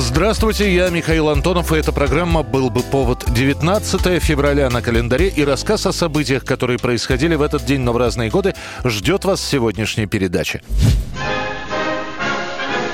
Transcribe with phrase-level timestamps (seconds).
[0.00, 5.42] Здравствуйте, я Михаил Антонов, и эта программа «Был бы повод» 19 февраля на календаре, и
[5.44, 9.44] рассказ о событиях, которые происходили в этот день, но в разные годы, ждет вас в
[9.48, 10.62] сегодняшней передаче.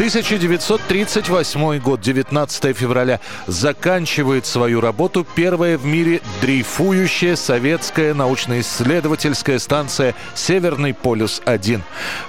[0.00, 3.20] 1938 год, 19 февраля.
[3.46, 11.82] Заканчивает свою работу первая в мире дрейфующая советская научно-исследовательская станция «Северный полюс-1».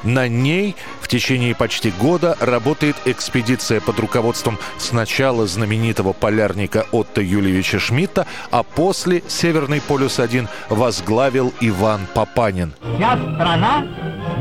[0.03, 7.79] На ней в течение почти года работает экспедиция под руководством сначала знаменитого полярника Отто Юльевича
[7.79, 12.73] Шмидта, а после «Северный полюс-1» возглавил Иван Папанин.
[12.97, 13.87] Вся страна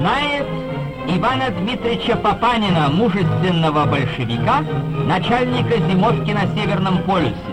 [0.01, 0.70] знает
[1.17, 4.65] Ивана Дмитриевича Папанина, мужественного большевика,
[5.07, 7.50] начальника зимовки на Северном полюсе.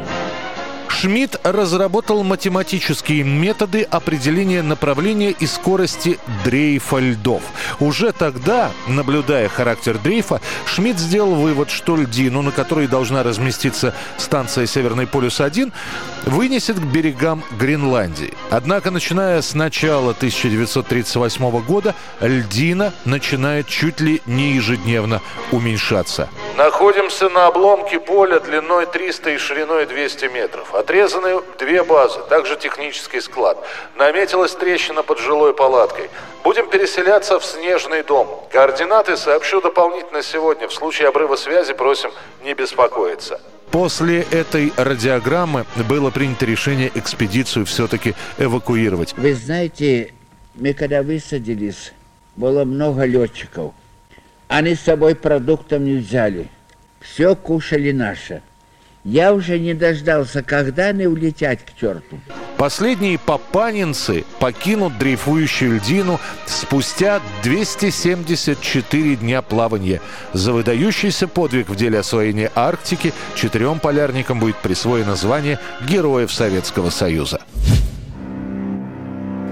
[0.87, 7.43] Шмидт разработал математические методы определения направления и скорости дрейфа льдов.
[7.79, 14.65] Уже тогда, наблюдая характер дрейфа, Шмидт сделал вывод, что льдину, на которой должна разместиться станция
[14.65, 15.71] «Северный полюс-1»,
[16.25, 18.33] вынесет к берегам Гренландии.
[18.49, 26.29] Однако, начиная с начала 1938 года, льдина начинает чуть ли не ежедневно уменьшаться.
[26.57, 30.73] Находимся на обломке поля длиной 300 и шириной 200 метров.
[30.73, 33.63] Отрезаны две базы, также технический склад.
[33.95, 36.09] Наметилась трещина под жилой палаткой.
[36.43, 38.27] Будем переселяться в снежный дом.
[38.51, 40.67] Координаты сообщу дополнительно сегодня.
[40.67, 42.09] В случае обрыва связи просим
[42.43, 43.39] не беспокоиться.
[43.69, 49.13] После этой радиограммы было принято решение экспедицию все-таки эвакуировать.
[49.15, 50.11] Вы знаете,
[50.55, 51.93] мы когда высадились,
[52.35, 53.73] было много летчиков.
[54.47, 56.47] Они с собой продуктов не взяли.
[56.99, 58.41] Все кушали наше.
[59.03, 62.19] Я уже не дождался, когда они улетят к черту.
[62.57, 70.01] Последние папанинцы покинут дрейфующую льдину спустя 274 дня плавания.
[70.33, 77.39] За выдающийся подвиг в деле освоения Арктики четырем полярникам будет присвоено звание Героев Советского Союза.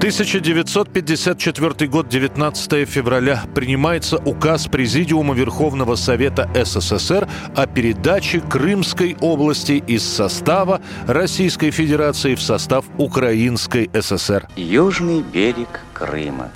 [0.06, 10.04] 1954 год, 19 февраля, принимается указ Президиума Верховного Совета СССР о передаче Крымской области из
[10.04, 14.48] состава Российской Федерации в состав Украинской ССР.
[14.56, 16.52] Южный берег Крыма.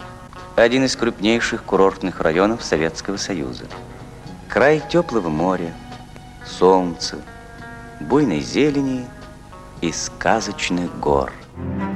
[0.56, 3.64] Один из крупнейших курортных районов Советского Союза.
[4.48, 5.74] Край теплого моря,
[6.46, 7.18] солнца,
[8.00, 9.08] буйной зелени
[9.82, 11.34] и сказочных гор.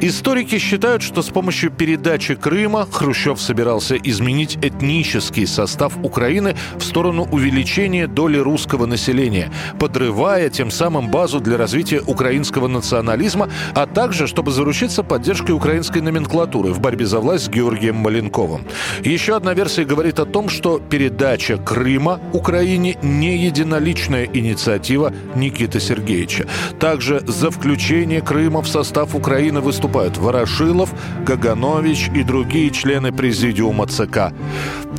[0.01, 7.25] Историки считают, что с помощью передачи Крыма Хрущев собирался изменить этнический состав Украины в сторону
[7.31, 14.51] увеличения доли русского населения, подрывая тем самым базу для развития украинского национализма, а также чтобы
[14.51, 18.65] заручиться поддержкой украинской номенклатуры в борьбе за власть с Георгием Маленковым.
[19.05, 26.47] Еще одна версия говорит о том, что передача Крыма Украине не единоличная инициатива Никиты Сергеевича.
[26.79, 30.93] Также за включение Крыма в состав Украины выступают Ворошилов,
[31.25, 34.33] Каганович и другие члены президиума ЦК.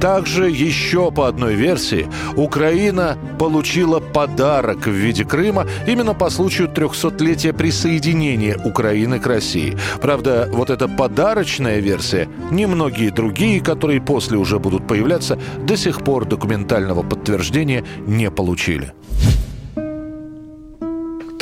[0.00, 2.06] Также еще по одной версии
[2.36, 9.76] Украина получила подарок в виде Крыма именно по случаю 300-летия присоединения Украины к России.
[10.02, 16.24] Правда, вот эта подарочная версия, немногие другие, которые после уже будут появляться, до сих пор
[16.24, 18.92] документального подтверждения не получили.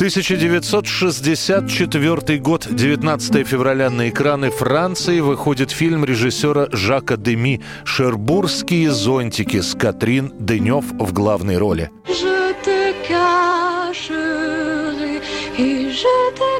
[0.03, 9.73] 1964 год, 19 февраля на экраны Франции выходит фильм режиссера Жака Деми «Шербургские зонтики» с
[9.75, 11.89] Катрин Денев в главной роли.
[12.05, 15.21] Je te cacherai
[15.57, 16.53] et je te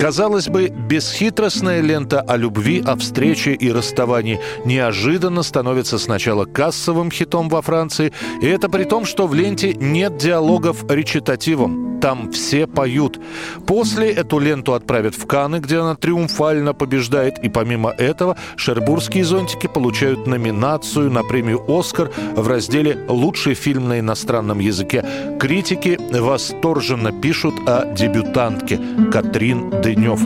[0.00, 7.50] Казалось бы, бесхитростная лента о любви, о встрече и расставании неожиданно становится сначала кассовым хитом
[7.50, 8.10] во Франции,
[8.40, 11.90] и это при том, что в ленте нет диалогов речитативом.
[12.00, 13.20] Там все поют.
[13.66, 19.66] После эту ленту отправят в Каны, где она триумфально побеждает, и помимо этого «Шербургские зонтики»
[19.66, 25.04] получают номинацию на премию «Оскар» в разделе «Лучший фильм на иностранном языке».
[25.38, 28.80] Критики восторженно пишут о дебютантке
[29.12, 30.20] Катрин Денев.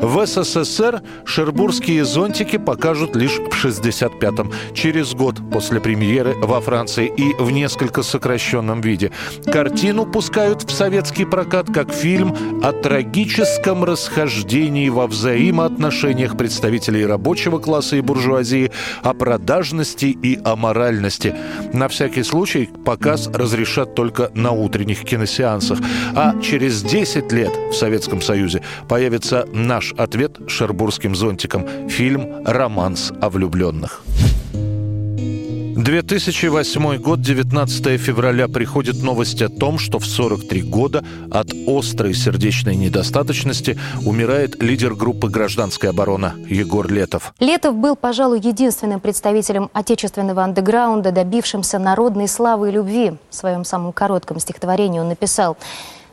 [0.00, 7.34] В СССР шербургские зонтики покажут лишь в 65-м, через год после премьеры во Франции и
[7.34, 9.12] в несколько сокращенном виде.
[9.44, 17.96] Картину пускают в советский прокат как фильм о трагическом расхождении во взаимоотношениях представителей рабочего класса
[17.96, 18.72] и буржуазии,
[19.02, 21.34] о продажности и аморальности.
[21.74, 25.78] На всякий случай показ разрешат только на утренних киносеансах.
[26.14, 31.88] А через 10 лет в Советском Союзе появится наш ответ шербургским зонтиком.
[31.88, 34.02] Фильм «Романс о влюбленных».
[35.82, 42.76] 2008 год, 19 февраля, приходит новость о том, что в 43 года от острой сердечной
[42.76, 47.32] недостаточности умирает лидер группы «Гражданская оборона» Егор Летов.
[47.40, 53.12] Летов был, пожалуй, единственным представителем отечественного андеграунда, добившимся народной славы и любви.
[53.30, 55.56] В своем самом коротком стихотворении он написал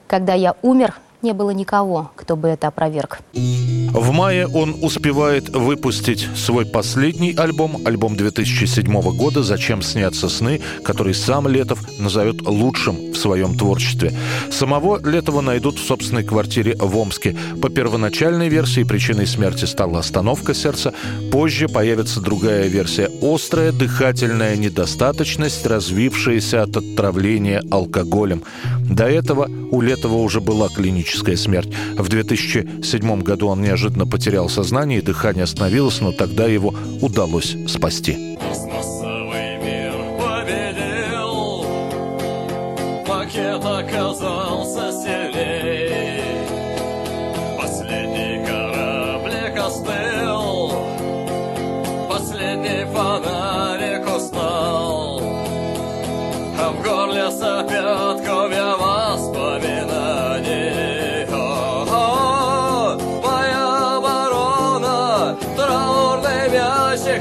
[0.07, 3.19] «Когда я умер, не было никого, кто бы это опроверг.
[3.33, 11.13] В мае он успевает выпустить свой последний альбом, альбом 2007 года «Зачем снятся сны», который
[11.13, 14.13] сам Летов назовет лучшим в своем творчестве.
[14.51, 17.35] Самого Летова найдут в собственной квартире в Омске.
[17.61, 20.93] По первоначальной версии причиной смерти стала остановка сердца.
[21.31, 28.43] Позже появится другая версия– острая дыхательная недостаточность, развившаяся от отравления алкоголем.
[28.89, 31.69] До этого у Летова уже была клиническая смерть.
[31.97, 38.26] В 2007 году он неожиданно потерял сознание, и дыхание остановилось, но тогда его удалось спасти.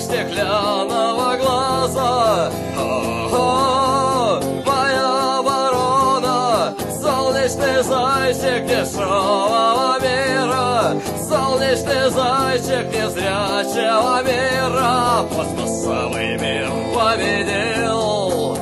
[0.07, 2.51] Стеклянного глаза.
[2.79, 10.95] О-о-о, моя оборона, солнечный зайчик дешевого мира,
[11.29, 15.27] солнечный зайчик незрячего мира.
[15.29, 18.57] Пластмассовый мир победил,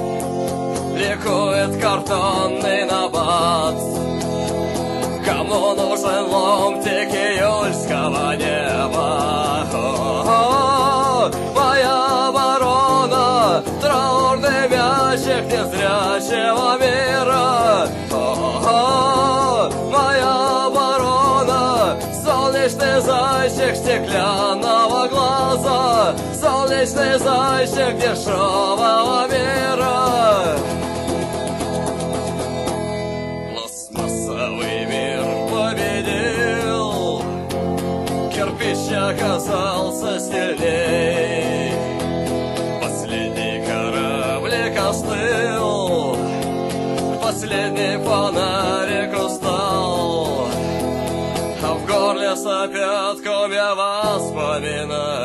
[0.96, 3.76] ликует картонный набат.
[5.26, 9.23] Кому нужен ломтик июльского неба?
[16.24, 17.88] Незрячего мира.
[18.10, 30.56] О-о-о, моя оборона, солнечный зайчик стеклянного глаза, солнечный зайчик дешевого мира.
[33.52, 37.22] Пластмассовый мир победил,
[38.30, 41.33] кирпич оказался сильней.
[47.44, 50.48] Последний фонарик устал,
[51.62, 55.23] а в горле сопят комья воспоминаний.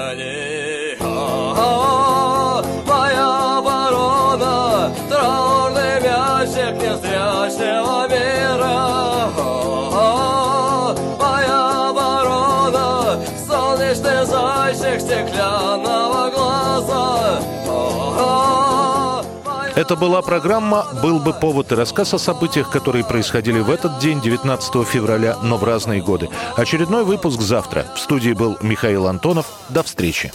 [19.80, 24.20] Это была программа «Был бы повод» и рассказ о событиях, которые происходили в этот день,
[24.20, 26.28] 19 февраля, но в разные годы.
[26.58, 27.86] Очередной выпуск завтра.
[27.96, 29.46] В студии был Михаил Антонов.
[29.70, 30.34] До встречи.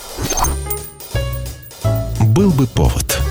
[2.20, 3.23] «Был бы повод»